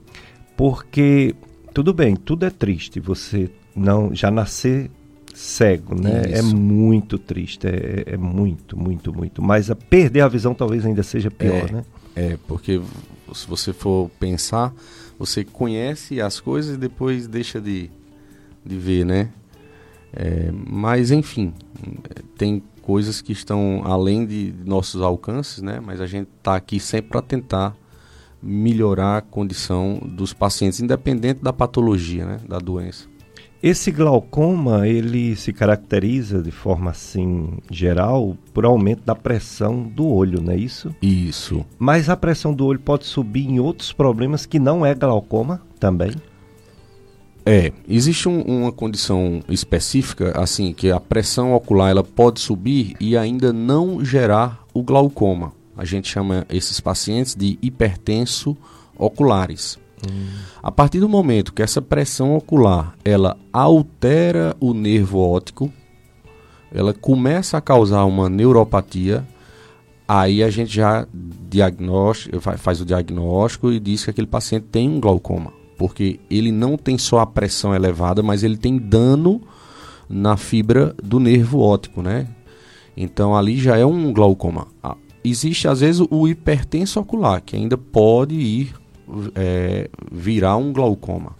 Porque 0.57 1.35
tudo 1.73 1.93
bem, 1.93 2.17
tudo 2.17 2.45
é 2.47 2.51
triste. 2.51 3.01
Você 3.01 3.51
não 3.75 4.15
já 4.15 4.31
nascer 4.31 4.91
cego, 5.35 5.95
né? 5.95 6.23
É 6.27 6.39
Isso. 6.39 6.39
É 6.39 6.55
muito 6.55 7.19
triste, 7.19 7.67
é, 7.67 8.05
é, 8.07 8.17
muito, 8.17 8.79
muito, 8.79 9.13
muito. 9.13 9.43
Mas 9.43 9.71
a 9.71 9.77
perder 9.77 10.21
a 10.21 10.29
visão 10.29 10.55
talvez 10.55 10.85
ainda 10.85 11.03
seja 11.03 11.31
pior, 11.31 11.69
é, 11.69 11.73
né? 11.73 11.85
É, 12.15 12.39
porque 12.47 12.81
se 13.35 13.47
você 13.47 13.73
for 13.73 14.11
pensar, 14.21 14.75
você 15.19 15.45
conhece 15.45 16.21
as 16.21 16.41
coisas 16.41 16.75
e 16.75 16.79
depois 16.79 17.27
deixa 17.27 17.61
de, 17.61 17.91
de 18.65 18.77
ver, 18.77 19.07
né? 19.07 19.31
É, 20.13 20.51
mas 20.53 21.11
enfim, 21.11 21.55
tem 22.37 22.63
coisas 22.83 23.23
que 23.23 23.33
estão 23.33 23.83
além 23.85 24.27
de 24.27 24.53
nossos 24.65 25.01
alcances, 25.01 25.63
né? 25.63 25.81
Mas 25.81 26.01
a 26.01 26.07
gente 26.07 26.29
está 26.37 26.57
aqui 26.57 26.79
sempre 26.79 27.11
para 27.13 27.23
tentar 27.23 27.75
melhorar 28.43 29.19
a 29.19 29.23
condição 29.23 30.01
dos 30.05 30.33
pacientes, 30.33 30.81
independente 30.81 31.43
da 31.43 31.53
patologia, 31.53 32.27
né, 32.27 32.41
da 32.49 32.59
doença. 32.59 33.13
Esse 33.63 33.93
glaucoma, 33.93 34.89
ele 34.89 35.37
se 35.37 35.53
caracteriza 35.53 36.43
de 36.43 36.51
forma 36.51 36.91
assim 36.91 37.59
geral 37.71 38.37
por 38.53 38.65
aumento 38.65 39.05
da 39.05 39.15
pressão 39.15 39.85
do 39.85 40.09
olho, 40.09 40.43
não 40.43 40.53
é 40.53 40.57
isso? 40.57 40.93
Isso. 41.01 41.65
Mas 41.79 42.09
a 42.09 42.17
pressão 42.17 42.53
do 42.53 42.67
olho 42.67 42.81
pode 42.81 43.07
subir 43.07 43.49
em 43.49 43.61
outros 43.61 43.93
problemas 43.93 44.45
que 44.45 44.59
não 44.59 44.85
é 44.85 44.93
glaucoma 44.97 45.63
também? 45.79 46.11
É, 47.47 47.73
existe 47.89 48.29
um, 48.29 48.41
uma 48.43 48.73
condição 48.73 49.41
específica, 49.49 50.33
assim, 50.41 50.73
que 50.73 50.91
a 50.91 50.99
pressão 50.99 51.55
ocular 51.55 51.91
ela 51.91 52.03
pode 52.03 52.41
subir 52.41 52.97
e 53.01 53.17
ainda 53.17 53.53
não 53.53 54.05
gerar 54.05 54.65
o 54.75 54.83
glaucoma. 54.83 55.53
A 55.77 55.85
gente 55.85 56.09
chama 56.09 56.47
esses 56.51 56.81
pacientes 56.81 57.35
de 57.35 57.59
hipertenso 57.63 58.57
oculares. 58.97 59.79
Hum. 60.07 60.27
A 60.63 60.71
partir 60.71 61.01
do 61.01 61.09
momento 61.09 61.53
que 61.53 61.63
essa 61.63 61.81
pressão 61.81 62.35
ocular 62.35 62.95
ela 63.05 63.37
altera 63.53 64.57
o 64.61 64.75
nervo 64.75 65.19
óptico, 65.19 65.73
ela 66.73 66.93
começa 66.93 67.59
a 67.59 67.61
causar 67.61 68.05
uma 68.05 68.29
neuropatia, 68.29 69.27
aí 70.07 70.43
a 70.43 70.51
gente 70.51 70.75
já 70.75 71.07
faz 72.59 72.81
o 72.81 72.85
diagnóstico 72.85 73.71
e 73.71 73.79
diz 73.79 74.05
que 74.05 74.11
aquele 74.11 74.27
paciente 74.27 74.67
tem 74.71 74.89
um 74.89 75.01
glaucoma, 75.01 75.53
porque 75.77 76.19
ele 76.31 76.51
não 76.51 76.77
tem 76.77 76.97
só 76.97 77.21
a 77.21 77.27
pressão 77.27 77.75
elevada, 77.75 78.23
mas 78.23 78.43
ele 78.43 78.57
tem 78.57 78.79
dano 78.79 79.41
na 80.09 80.37
fibra 80.37 80.95
do 81.03 81.21
nervo 81.21 81.61
óptico, 81.61 82.03
né? 82.03 82.27
Então 82.97 83.37
ali 83.37 83.59
já 83.59 83.77
é 83.77 83.87
um 83.87 84.13
glaucoma 84.13 84.67
existe 85.25 85.69
às 85.69 85.81
vezes 85.81 86.07
o 86.11 86.29
hipertenso 86.29 87.01
ocular, 87.01 87.41
que 87.41 87.57
ainda 87.57 87.77
pode 87.77 88.35
ir 88.35 88.75
é, 89.35 89.89
virar 90.11 90.57
um 90.57 90.73
glaucoma. 90.73 91.37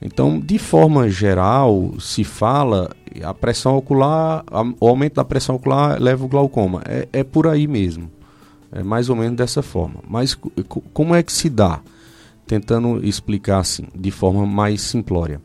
Então, 0.00 0.38
de 0.38 0.58
forma 0.58 1.08
geral, 1.08 1.94
se 1.98 2.24
fala 2.24 2.90
a 3.22 3.32
pressão 3.32 3.76
ocular, 3.76 4.44
a, 4.48 4.62
o 4.80 4.88
aumento 4.88 5.14
da 5.14 5.24
pressão 5.24 5.56
ocular 5.56 6.00
leva 6.00 6.24
o 6.24 6.28
glaucoma. 6.28 6.82
É, 6.86 7.08
é 7.12 7.24
por 7.24 7.46
aí 7.46 7.66
mesmo. 7.66 8.10
É 8.70 8.82
mais 8.82 9.08
ou 9.08 9.16
menos 9.16 9.36
dessa 9.36 9.62
forma. 9.62 10.00
Mas 10.06 10.36
como 10.92 11.14
é 11.14 11.22
que 11.22 11.32
se 11.32 11.48
dá? 11.48 11.80
Tentando 12.46 13.02
explicar 13.06 13.60
assim, 13.60 13.84
de 13.94 14.10
forma 14.10 14.44
mais 14.44 14.82
simplória. 14.82 15.40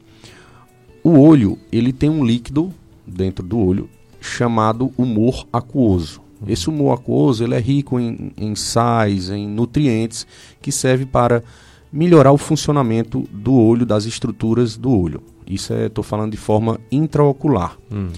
O 1.04 1.20
olho, 1.20 1.58
ele 1.72 1.94
tem 1.94 2.10
um 2.10 2.26
líquido 2.26 2.74
dentro 3.08 3.46
do 3.46 3.58
olho 3.58 3.90
chamado 4.20 4.92
humor 4.98 5.48
aquoso. 5.54 6.22
Esse 6.48 6.70
humor 6.70 6.98
aquoso 6.98 7.44
ele 7.44 7.56
é 7.56 7.60
rico 7.60 8.00
em, 8.00 8.32
em 8.38 8.56
sais, 8.56 9.30
em 9.30 9.48
nutrientes, 9.48 10.26
que 10.62 10.72
serve 10.72 11.06
para 11.06 11.44
melhorar 11.92 12.32
o 12.32 12.38
funcionamento 12.38 13.28
do 13.32 13.54
olho, 13.54 13.86
das 13.86 14.06
estruturas 14.06 14.78
do 14.78 14.92
olho. 14.92 15.22
Isso 15.48 15.74
estou 15.74 16.04
falando 16.04 16.32
de 16.32 16.38
forma 16.38 16.80
intraocular. 16.92 17.78
Hum. 17.92 18.10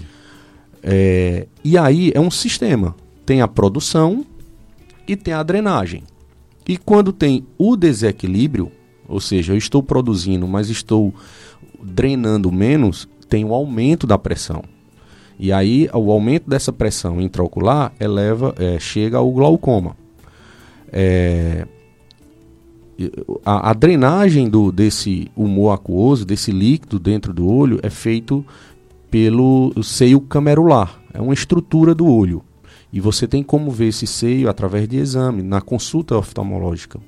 É, 0.82 1.46
e 1.64 1.78
aí 1.78 2.12
é 2.14 2.20
um 2.20 2.30
sistema. 2.30 2.94
Tem 3.24 3.40
a 3.40 3.48
produção 3.48 4.24
e 5.06 5.16
tem 5.16 5.32
a 5.32 5.42
drenagem. 5.42 6.02
E 6.68 6.76
quando 6.76 7.12
tem 7.12 7.46
o 7.56 7.76
desequilíbrio, 7.76 8.70
ou 9.08 9.20
seja, 9.20 9.52
eu 9.52 9.56
estou 9.56 9.82
produzindo, 9.82 10.46
mas 10.46 10.68
estou 10.68 11.14
drenando 11.82 12.52
menos, 12.52 13.08
tem 13.28 13.44
o 13.44 13.54
aumento 13.54 14.06
da 14.06 14.18
pressão. 14.18 14.62
E 15.42 15.52
aí 15.52 15.88
o 15.92 16.12
aumento 16.12 16.48
dessa 16.48 16.72
pressão 16.72 17.20
intraocular 17.20 17.92
eleva, 17.98 18.54
é, 18.56 18.78
chega 18.78 19.18
ao 19.18 19.28
glaucoma. 19.32 19.96
é, 20.92 21.66
a, 23.44 23.70
a, 23.70 23.72
drenagem 23.72 24.48
do, 24.48 24.70
desse 24.70 25.28
humor 25.34 25.72
aquoso, 25.72 26.24
desse 26.24 26.52
líquido 26.52 26.96
dentro 27.00 27.34
do 27.34 27.44
olho, 27.44 27.80
é 27.82 27.90
feito 27.90 28.46
pelo 29.10 29.72
seio 29.82 30.20
camerular. 30.20 31.02
É 31.12 31.20
uma 31.20 31.34
estrutura 31.34 31.92
do 31.92 32.06
olho. 32.06 32.44
E 32.92 33.00
você 33.00 33.26
tem 33.26 33.42
como 33.42 33.68
ver 33.68 33.88
esse 33.88 34.06
seio 34.06 34.48
através 34.48 34.86
de 34.86 34.98
exame, 34.98 35.42
na 35.42 35.60
consulta 35.60 36.16
oftalmológica, 36.16 37.00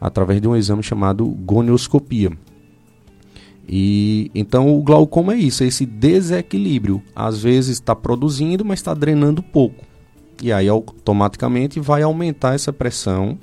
através 0.00 0.40
de 0.40 0.46
um 0.46 0.54
exame 0.54 0.84
chamado 0.84 1.26
gonioscopia. 1.26 2.30
E 3.68 4.30
então 4.34 4.76
o 4.76 4.82
glaucoma 4.82 5.34
é 5.34 5.38
isso, 5.38 5.62
é 5.62 5.66
esse 5.66 5.86
desequilíbrio. 5.86 7.02
Às 7.14 7.42
vezes 7.42 7.70
está 7.70 7.94
produzindo, 7.94 8.64
mas 8.64 8.80
está 8.80 8.94
drenando 8.94 9.42
pouco. 9.42 9.84
E 10.42 10.52
aí 10.52 10.68
automaticamente 10.68 11.78
vai 11.78 12.02
aumentar 12.02 12.54
essa 12.54 12.72
pressão, 12.72 13.38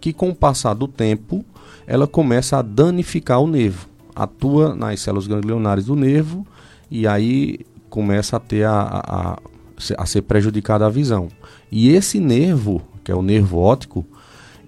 que 0.00 0.12
com 0.12 0.30
o 0.30 0.34
passar 0.34 0.74
do 0.74 0.86
tempo 0.86 1.44
ela 1.86 2.06
começa 2.06 2.58
a 2.58 2.62
danificar 2.62 3.40
o 3.40 3.46
nervo, 3.46 3.88
atua 4.14 4.74
nas 4.74 5.00
células 5.00 5.26
ganglionares 5.26 5.86
do 5.86 5.96
nervo 5.96 6.46
e 6.90 7.06
aí 7.06 7.60
começa 7.90 8.36
a 8.36 8.40
ter 8.40 8.64
a, 8.64 8.80
a, 8.82 9.38
a 9.98 10.06
ser 10.06 10.22
prejudicada 10.22 10.86
a 10.86 10.90
visão. 10.90 11.28
E 11.70 11.90
esse 11.90 12.20
nervo, 12.20 12.80
que 13.02 13.10
é 13.10 13.14
o 13.14 13.22
nervo 13.22 13.58
óptico, 13.58 14.06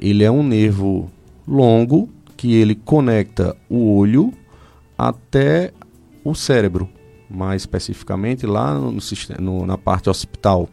ele 0.01 0.25
é 0.25 0.31
um 0.31 0.43
nervo 0.43 1.11
longo 1.47 2.09
que 2.37 2.55
ele 2.55 2.75
conecta 2.75 3.57
o 3.69 3.97
olho 3.97 4.33
até 4.97 5.73
o 6.25 6.35
cérebro, 6.35 6.89
mais 7.31 7.63
especificamente 7.63 8.47
lá 8.47 8.75
no, 8.75 8.97
no, 9.41 9.67
na 9.67 9.79
parte 9.79 10.09
occipital. 10.11 10.69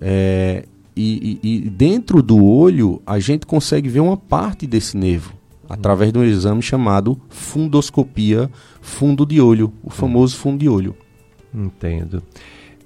É, 0.00 0.64
e, 0.94 1.38
e, 1.42 1.66
e, 1.66 1.70
dentro 1.70 2.22
do 2.22 2.44
olho 2.44 3.00
a 3.06 3.18
gente 3.18 3.46
consegue 3.46 3.88
ver 3.88 4.00
uma 4.00 4.16
parte 4.16 4.66
desse 4.66 4.96
nervo 4.96 5.34
através 5.68 6.12
de 6.12 6.18
um 6.18 6.24
exame 6.24 6.62
chamado 6.62 7.20
fundoscopia 7.28 8.50
fundo 8.80 9.26
de 9.26 9.40
olho, 9.40 9.72
o 9.82 9.90
famoso 9.90 10.36
fundo 10.36 10.58
de 10.58 10.68
olho. 10.68 10.96
Entendo. 11.54 12.22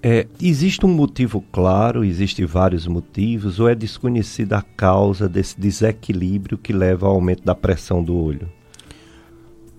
É, 0.02 0.26
existe 0.40 0.84
um 0.84 0.92
motivo 0.92 1.44
claro, 1.52 2.04
existem 2.04 2.44
vários 2.44 2.88
motivos, 2.88 3.60
ou 3.60 3.68
é 3.68 3.74
desconhecida 3.74 4.58
a 4.58 4.62
causa 4.62 5.28
desse 5.28 5.58
desequilíbrio 5.60 6.58
que 6.58 6.72
leva 6.72 7.06
ao 7.06 7.14
aumento 7.14 7.44
da 7.44 7.54
pressão 7.54 8.02
do 8.02 8.16
olho? 8.16 8.48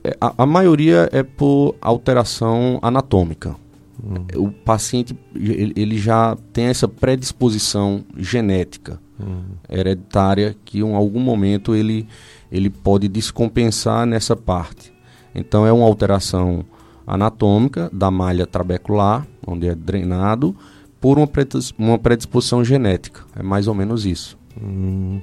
É, 0.03 0.15
a, 0.19 0.33
a 0.43 0.45
maioria 0.45 1.09
é 1.11 1.23
por 1.23 1.75
alteração 1.81 2.79
anatômica. 2.81 3.55
Hum. 4.03 4.25
O 4.35 4.51
paciente 4.51 5.17
ele, 5.35 5.97
já 5.97 6.35
tem 6.51 6.65
essa 6.65 6.87
predisposição 6.87 8.03
genética 8.17 8.99
hum. 9.19 9.43
hereditária 9.69 10.55
que 10.65 10.79
em 10.79 10.95
algum 10.95 11.19
momento 11.19 11.73
ele, 11.73 12.07
ele 12.51 12.69
pode 12.69 13.07
descompensar 13.07 14.05
nessa 14.05 14.35
parte. 14.35 14.91
Então 15.33 15.65
é 15.65 15.71
uma 15.71 15.85
alteração 15.85 16.65
anatômica 17.07 17.89
da 17.93 18.11
malha 18.11 18.45
trabecular, 18.45 19.25
onde 19.45 19.67
é 19.67 19.75
drenado, 19.75 20.55
por 20.99 21.17
uma, 21.17 21.29
uma 21.77 21.99
predisposição 21.99 22.63
genética. 22.63 23.21
É 23.35 23.43
mais 23.43 23.67
ou 23.67 23.73
menos 23.73 24.05
isso. 24.05 24.37
Hum. 24.61 25.21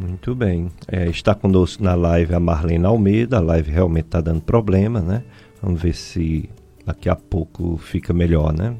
Muito 0.00 0.34
bem. 0.34 0.70
É, 0.88 1.10
está 1.10 1.34
conosco 1.34 1.84
na 1.84 1.94
live 1.94 2.34
a 2.34 2.40
Marlene 2.40 2.86
Almeida. 2.86 3.36
A 3.36 3.40
live 3.40 3.70
realmente 3.70 4.06
está 4.06 4.22
dando 4.22 4.40
problema, 4.40 4.98
né? 4.98 5.22
Vamos 5.60 5.82
ver 5.82 5.94
se 5.94 6.48
daqui 6.86 7.10
a 7.10 7.14
pouco 7.14 7.76
fica 7.76 8.10
melhor, 8.14 8.50
né? 8.50 8.74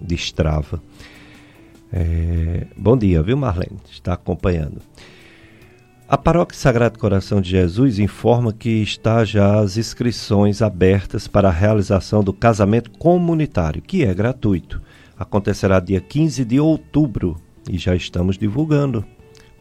Destrava. 0.00 0.82
É, 1.92 2.66
bom 2.74 2.96
dia, 2.96 3.22
viu, 3.22 3.36
Marlene? 3.36 3.76
Está 3.90 4.14
acompanhando. 4.14 4.80
A 6.08 6.16
Paróquia 6.16 6.58
Sagrado 6.58 6.98
Coração 6.98 7.42
de 7.42 7.50
Jesus 7.50 7.98
informa 7.98 8.50
que 8.50 8.82
está 8.82 9.26
já 9.26 9.60
as 9.60 9.76
inscrições 9.76 10.62
abertas 10.62 11.28
para 11.28 11.48
a 11.48 11.52
realização 11.52 12.24
do 12.24 12.32
casamento 12.32 12.90
comunitário, 12.92 13.82
que 13.82 14.06
é 14.06 14.14
gratuito. 14.14 14.80
Acontecerá 15.18 15.80
dia 15.80 16.00
15 16.00 16.46
de 16.46 16.58
outubro 16.58 17.36
e 17.70 17.76
já 17.76 17.94
estamos 17.94 18.38
divulgando 18.38 19.04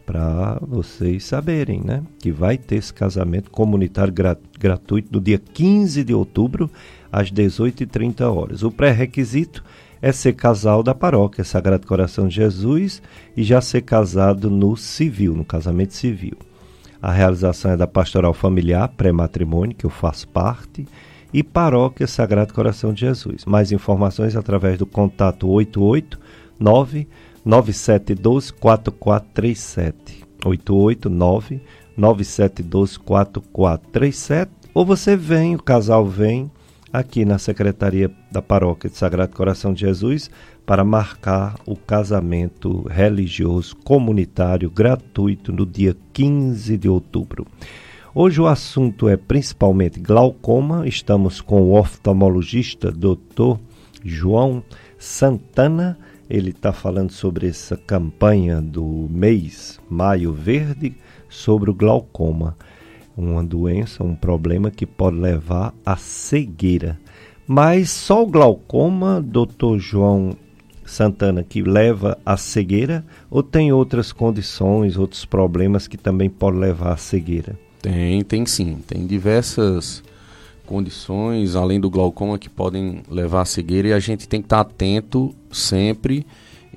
para 0.06 0.58
vocês 0.62 1.24
saberem, 1.24 1.82
né? 1.84 2.04
Que 2.20 2.32
vai 2.32 2.58
ter 2.58 2.76
esse 2.76 2.94
casamento 2.94 3.50
comunitário 3.50 4.14
gra 4.14 4.38
gratuito 4.60 5.10
no 5.12 5.22
dia 5.22 5.40
15 5.40 6.04
de 6.04 6.14
outubro, 6.14 6.70
às 7.12 7.32
18h30 7.32 8.22
horas. 8.22 8.64
O 8.64 8.72
pré-requisito 8.72 9.64
é 10.02 10.12
ser 10.12 10.34
casal 10.34 10.82
da 10.82 10.96
paróquia 10.96 11.44
Sagrado 11.44 11.86
Coração 11.86 12.28
de 12.28 12.36
Jesus 12.36 13.02
e 13.38 13.44
já 13.44 13.62
ser 13.62 13.82
casado 13.82 14.50
no 14.50 14.76
civil, 14.76 15.36
no 15.36 15.46
casamento 15.46 15.94
civil. 15.94 16.38
A 17.02 17.12
realização 17.12 17.72
é 17.72 17.78
da 17.78 17.88
Pastoral 17.88 18.34
Familiar 18.34 18.88
Pré-Matrimônio, 18.90 19.76
que 19.76 19.86
eu 19.86 19.90
faço 19.90 20.28
parte, 20.28 20.88
e 21.34 21.42
Paróquia 21.42 22.06
Sagrado 22.08 22.54
Coração 22.54 22.94
de 22.94 23.02
Jesus. 23.02 23.46
Mais 23.46 23.72
informações 23.72 24.36
através 24.36 24.78
do 24.78 24.86
contato 24.86 25.48
889 25.48 27.08
9712 27.44 28.54
4437 28.54 30.24
889 30.46 31.62
9712 31.98 33.00
4437 33.00 34.62
ou 34.74 34.86
você 34.86 35.18
vem, 35.18 35.56
o 35.56 35.62
casal 35.62 36.06
vem 36.06 36.50
aqui 36.94 37.26
na 37.26 37.38
Secretaria 37.38 38.10
da 38.32 38.42
Paróquia 38.42 38.90
de 38.90 38.98
Sagrado 38.98 39.36
Coração 39.36 39.74
de 39.74 39.82
Jesus 39.82 40.32
para 40.66 40.84
marcar 40.84 41.56
o 41.66 41.76
casamento 41.76 42.88
religioso 42.88 43.76
comunitário 43.78 44.70
gratuito 44.70 45.52
no 45.52 45.66
dia 45.66 45.96
15 46.14 46.78
de 46.78 46.88
outubro. 46.88 47.46
Hoje 48.16 48.40
o 48.40 48.48
assunto 48.48 49.10
é 49.10 49.18
principalmente 49.18 50.00
glaucoma. 50.00 50.88
Estamos 50.88 51.42
com 51.42 51.62
o 51.62 51.78
oftalmologista 51.78 52.92
Dr. 52.92 53.58
João 54.04 54.64
Santana 54.98 55.98
ele 56.32 56.52
está 56.52 56.72
falando 56.72 57.12
sobre 57.12 57.50
essa 57.50 57.76
campanha 57.76 58.62
do 58.62 59.06
mês 59.10 59.82
Maio 59.90 60.32
Verde 60.32 60.96
sobre 61.30 61.70
o 61.70 61.74
glaucoma, 61.74 62.56
uma 63.18 63.44
doença, 63.44 64.02
um 64.02 64.16
problema 64.16 64.72
que 64.72 64.86
pode 64.86 65.18
levar 65.18 65.74
à 65.86 65.98
cegueira. 65.98 66.98
Mas 67.46 67.90
só 67.90 68.24
o 68.24 68.28
glaucoma, 68.28 69.22
doutor 69.22 69.78
João 69.78 70.38
Santana, 70.86 71.44
que 71.44 71.62
leva 71.62 72.18
à 72.26 72.38
cegueira, 72.38 73.04
ou 73.30 73.44
tem 73.44 73.74
outras 73.74 74.14
condições, 74.14 74.98
outros 74.98 75.26
problemas 75.26 75.86
que 75.86 75.98
também 75.98 76.30
podem 76.30 76.62
levar 76.62 76.94
à 76.94 76.98
cegueira? 76.98 77.60
Tem, 77.82 78.24
tem 78.24 78.46
sim. 78.46 78.78
Tem 78.88 79.06
diversas 79.06 80.02
condições, 80.72 81.54
além 81.54 81.82
do 81.82 81.90
glaucoma, 81.90 82.40
que 82.40 82.50
podem 82.50 83.04
levar 83.10 83.42
à 83.42 83.46
cegueira 83.46 83.90
e 83.90 83.94
a 83.94 84.00
gente 84.00 84.26
tem 84.26 84.42
que 84.42 84.46
estar 84.46 84.62
atento 84.62 85.36
sempre 85.52 86.26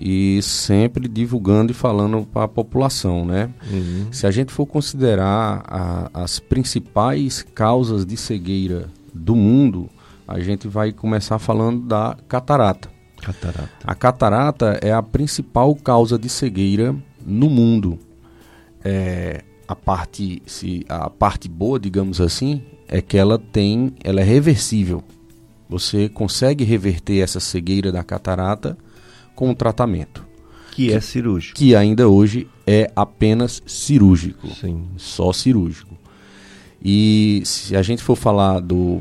e 0.01 0.43
sempre 0.43 1.07
divulgando 1.07 1.71
e 1.71 1.75
falando 1.75 2.27
para 2.27 2.43
a 2.43 2.49
população, 2.49 3.25
né? 3.25 3.51
Uhum. 3.71 4.09
Se 4.11 4.27
a 4.27 4.33
gente 4.33 4.53
for 4.53 4.67
considerar 4.67 5.63
a, 5.65 6.11
as 6.13 6.41
principais 6.41 7.47
causas 7.55 8.05
de 8.05 8.17
cegueira 8.17 8.89
do 9.15 9.37
mundo, 9.37 9.89
a 10.27 10.41
gente 10.41 10.67
vai 10.67 10.91
começar 10.91 11.39
falando 11.39 11.87
da 11.87 12.17
catarata. 12.27 12.91
Catarata. 13.23 13.71
A 13.85 13.95
catarata 13.95 14.79
é 14.83 14.93
a 14.93 15.05
principal 15.05 15.73
causa 15.77 16.19
de 16.19 16.29
cegueira 16.29 16.97
no 17.25 17.49
mundo. 17.49 17.97
É, 18.85 19.45
a 19.69 19.77
parte, 19.77 20.43
se, 20.47 20.85
a 20.89 21.09
parte 21.09 21.49
boa, 21.49 21.79
digamos 21.79 22.21
assim, 22.21 22.61
é 22.89 23.01
que 23.01 23.17
ela 23.17 23.39
tem, 23.39 23.95
ela 24.03 24.21
é 24.21 24.25
reversível. 24.25 25.03
Você 25.69 26.09
consegue 26.09 26.65
reverter 26.65 27.21
essa 27.21 27.41
cegueira 27.41 27.91
da 27.91 28.03
catarata 28.03 28.77
com 29.35 29.51
o 29.51 29.55
tratamento. 29.55 30.25
Que, 30.71 30.89
que 30.89 30.93
é 30.93 31.01
cirúrgico. 31.01 31.57
Que 31.57 31.75
ainda 31.75 32.09
hoje 32.09 32.49
é 32.67 32.91
apenas 32.95 33.63
cirúrgico. 33.67 34.49
Sim. 34.49 34.87
Só 34.97 35.33
cirúrgico. 35.33 35.97
E 36.85 37.43
se 37.45 37.75
a 37.77 37.83
gente 37.83 38.03
for 38.03 38.17
falar 38.17 38.61
do, 38.61 39.01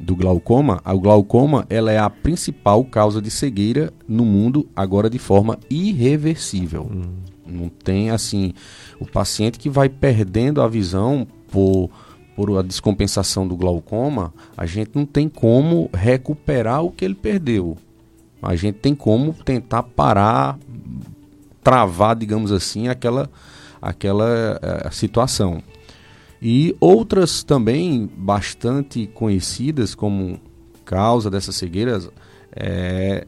do 0.00 0.16
glaucoma, 0.16 0.80
a 0.84 0.94
glaucoma 0.94 1.66
ela 1.68 1.92
é 1.92 1.98
a 1.98 2.08
principal 2.08 2.84
causa 2.84 3.20
de 3.20 3.30
cegueira 3.30 3.92
no 4.06 4.24
mundo, 4.24 4.66
agora 4.74 5.10
de 5.10 5.18
forma 5.18 5.58
irreversível. 5.68 6.90
Hum. 6.90 7.28
Não 7.46 7.68
tem 7.68 8.10
assim, 8.10 8.52
o 9.00 9.06
paciente 9.06 9.58
que 9.58 9.70
vai 9.70 9.88
perdendo 9.88 10.60
a 10.60 10.68
visão 10.68 11.26
por 11.50 11.90
por 12.38 12.56
a 12.56 12.62
descompensação 12.62 13.48
do 13.48 13.56
glaucoma, 13.56 14.32
a 14.56 14.64
gente 14.64 14.92
não 14.94 15.04
tem 15.04 15.28
como 15.28 15.90
recuperar 15.92 16.84
o 16.84 16.92
que 16.92 17.04
ele 17.04 17.16
perdeu. 17.16 17.76
A 18.40 18.54
gente 18.54 18.76
tem 18.76 18.94
como 18.94 19.34
tentar 19.34 19.82
parar, 19.82 20.56
travar, 21.64 22.14
digamos 22.14 22.52
assim, 22.52 22.86
aquela, 22.86 23.28
aquela 23.82 24.56
uh, 24.86 24.94
situação. 24.94 25.60
E 26.40 26.76
outras 26.78 27.42
também 27.42 28.08
bastante 28.16 29.08
conhecidas 29.08 29.96
como 29.96 30.38
causa 30.84 31.28
dessas 31.28 31.56
cegueiras 31.56 32.08
é, 32.54 33.26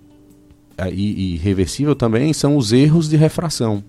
e, 0.92 1.34
e 1.34 1.36
reversível 1.36 1.96
também 1.96 2.32
são 2.32 2.56
os 2.56 2.72
erros 2.72 3.08
de 3.08 3.16
refração. 3.16 3.82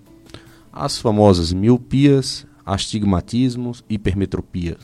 as 0.74 0.98
famosas 0.98 1.54
miopias, 1.54 2.48
astigmatismos, 2.66 3.84
hipermetropia, 3.88 4.78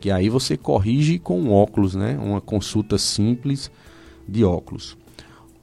que 0.00 0.10
aí 0.10 0.30
você 0.30 0.56
corrige 0.56 1.18
com 1.18 1.52
óculos, 1.52 1.94
né? 1.94 2.18
Uma 2.20 2.40
consulta 2.40 2.96
simples 2.96 3.70
de 4.26 4.42
óculos. 4.42 4.96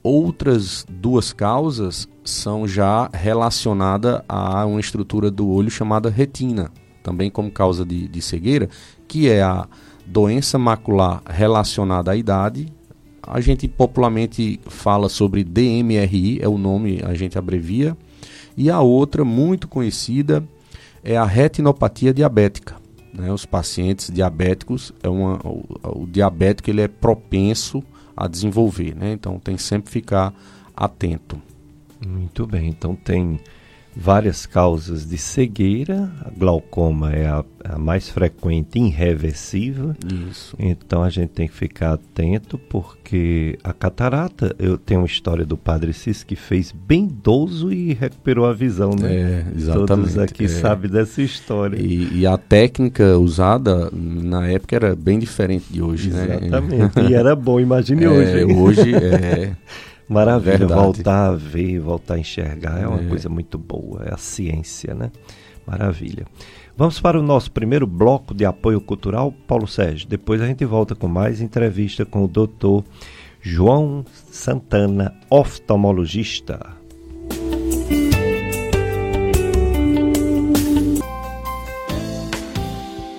Outras 0.02 0.86
duas 0.88 1.32
causas 1.32 2.08
são 2.24 2.68
já 2.68 3.10
relacionadas 3.12 4.22
a 4.28 4.64
uma 4.64 4.78
estrutura 4.78 5.30
do 5.30 5.48
olho 5.48 5.70
chamada 5.70 6.08
retina, 6.08 6.70
também 7.02 7.30
como 7.30 7.50
causa 7.50 7.84
de, 7.84 8.06
de 8.06 8.22
cegueira, 8.22 8.68
que 9.08 9.28
é 9.28 9.42
a 9.42 9.66
doença 10.06 10.56
macular 10.56 11.20
relacionada 11.28 12.12
à 12.12 12.16
idade. 12.16 12.72
A 13.20 13.40
gente 13.40 13.66
popularmente 13.66 14.60
fala 14.66 15.08
sobre 15.08 15.42
DMRI, 15.42 16.38
é 16.40 16.48
o 16.48 16.56
nome, 16.56 17.00
a 17.04 17.14
gente 17.14 17.36
abrevia. 17.36 17.96
E 18.56 18.70
a 18.70 18.80
outra, 18.80 19.24
muito 19.24 19.66
conhecida, 19.68 20.42
é 21.02 21.16
a 21.16 21.24
retinopatia 21.24 22.14
diabética. 22.14 22.87
Né? 23.12 23.32
Os 23.32 23.46
pacientes 23.46 24.10
diabéticos, 24.10 24.92
é 25.02 25.08
uma, 25.08 25.38
o, 25.44 26.02
o 26.02 26.06
diabético 26.06 26.70
ele 26.70 26.82
é 26.82 26.88
propenso 26.88 27.82
a 28.16 28.26
desenvolver, 28.26 28.94
né? 28.96 29.12
então 29.12 29.38
tem 29.38 29.56
sempre 29.56 29.90
ficar 29.90 30.34
atento. 30.76 31.40
Muito 32.06 32.46
bem, 32.46 32.68
então 32.68 32.94
tem 32.94 33.40
várias 33.98 34.46
causas 34.46 35.04
de 35.04 35.18
cegueira. 35.18 36.08
A 36.24 36.30
glaucoma 36.30 37.12
é 37.12 37.26
a, 37.26 37.44
a, 37.64 37.76
mais 37.76 38.08
frequente 38.08 38.78
irreversível. 38.78 39.94
Isso. 40.30 40.54
Então 40.56 41.02
a 41.02 41.10
gente 41.10 41.30
tem 41.30 41.48
que 41.48 41.54
ficar 41.54 41.94
atento 41.94 42.56
porque 42.56 43.58
a 43.64 43.72
catarata, 43.72 44.54
eu 44.58 44.78
tenho 44.78 45.00
uma 45.00 45.06
história 45.06 45.44
do 45.44 45.56
Padre 45.56 45.92
Cis 45.92 46.22
que 46.22 46.36
fez 46.36 46.70
bem 46.70 47.06
idoso 47.06 47.72
e 47.72 47.92
recuperou 47.92 48.46
a 48.46 48.52
visão, 48.52 48.90
né? 48.90 49.12
É, 49.12 49.46
exatamente. 49.56 49.86
Todos 49.88 50.18
aqui 50.18 50.44
é. 50.44 50.48
sabem 50.48 50.90
dessa 50.90 51.20
história. 51.20 51.76
E, 51.76 52.20
e, 52.20 52.26
a 52.26 52.38
técnica 52.38 53.18
usada 53.18 53.90
na 53.92 54.46
época 54.46 54.76
era 54.76 54.94
bem 54.94 55.18
diferente 55.18 55.64
de 55.72 55.82
hoje, 55.82 56.10
exatamente. 56.10 56.40
né? 56.42 56.46
Exatamente. 56.46 57.00
E 57.10 57.14
era 57.14 57.34
bom, 57.34 57.58
imagine 57.58 58.04
é, 58.04 58.08
hoje. 58.08 58.44
Hoje 58.44 58.94
é 58.94 59.56
Maravilha, 60.08 60.58
Verdade. 60.58 60.80
voltar 60.80 61.26
a 61.26 61.34
ver, 61.34 61.78
voltar 61.80 62.14
a 62.14 62.18
enxergar 62.18 62.80
é 62.80 62.86
uma 62.86 63.02
é. 63.02 63.06
coisa 63.06 63.28
muito 63.28 63.58
boa, 63.58 64.04
é 64.04 64.14
a 64.14 64.16
ciência, 64.16 64.94
né? 64.94 65.10
Maravilha. 65.66 66.26
Vamos 66.74 66.98
para 67.00 67.18
o 67.18 67.22
nosso 67.22 67.50
primeiro 67.50 67.86
bloco 67.86 68.34
de 68.34 68.44
apoio 68.44 68.80
cultural, 68.80 69.32
Paulo 69.46 69.66
Sérgio. 69.66 70.08
Depois 70.08 70.40
a 70.40 70.46
gente 70.46 70.64
volta 70.64 70.94
com 70.94 71.08
mais 71.08 71.40
entrevista 71.40 72.06
com 72.06 72.24
o 72.24 72.28
doutor 72.28 72.84
João 73.40 74.04
Santana, 74.30 75.14
oftalmologista. 75.28 76.77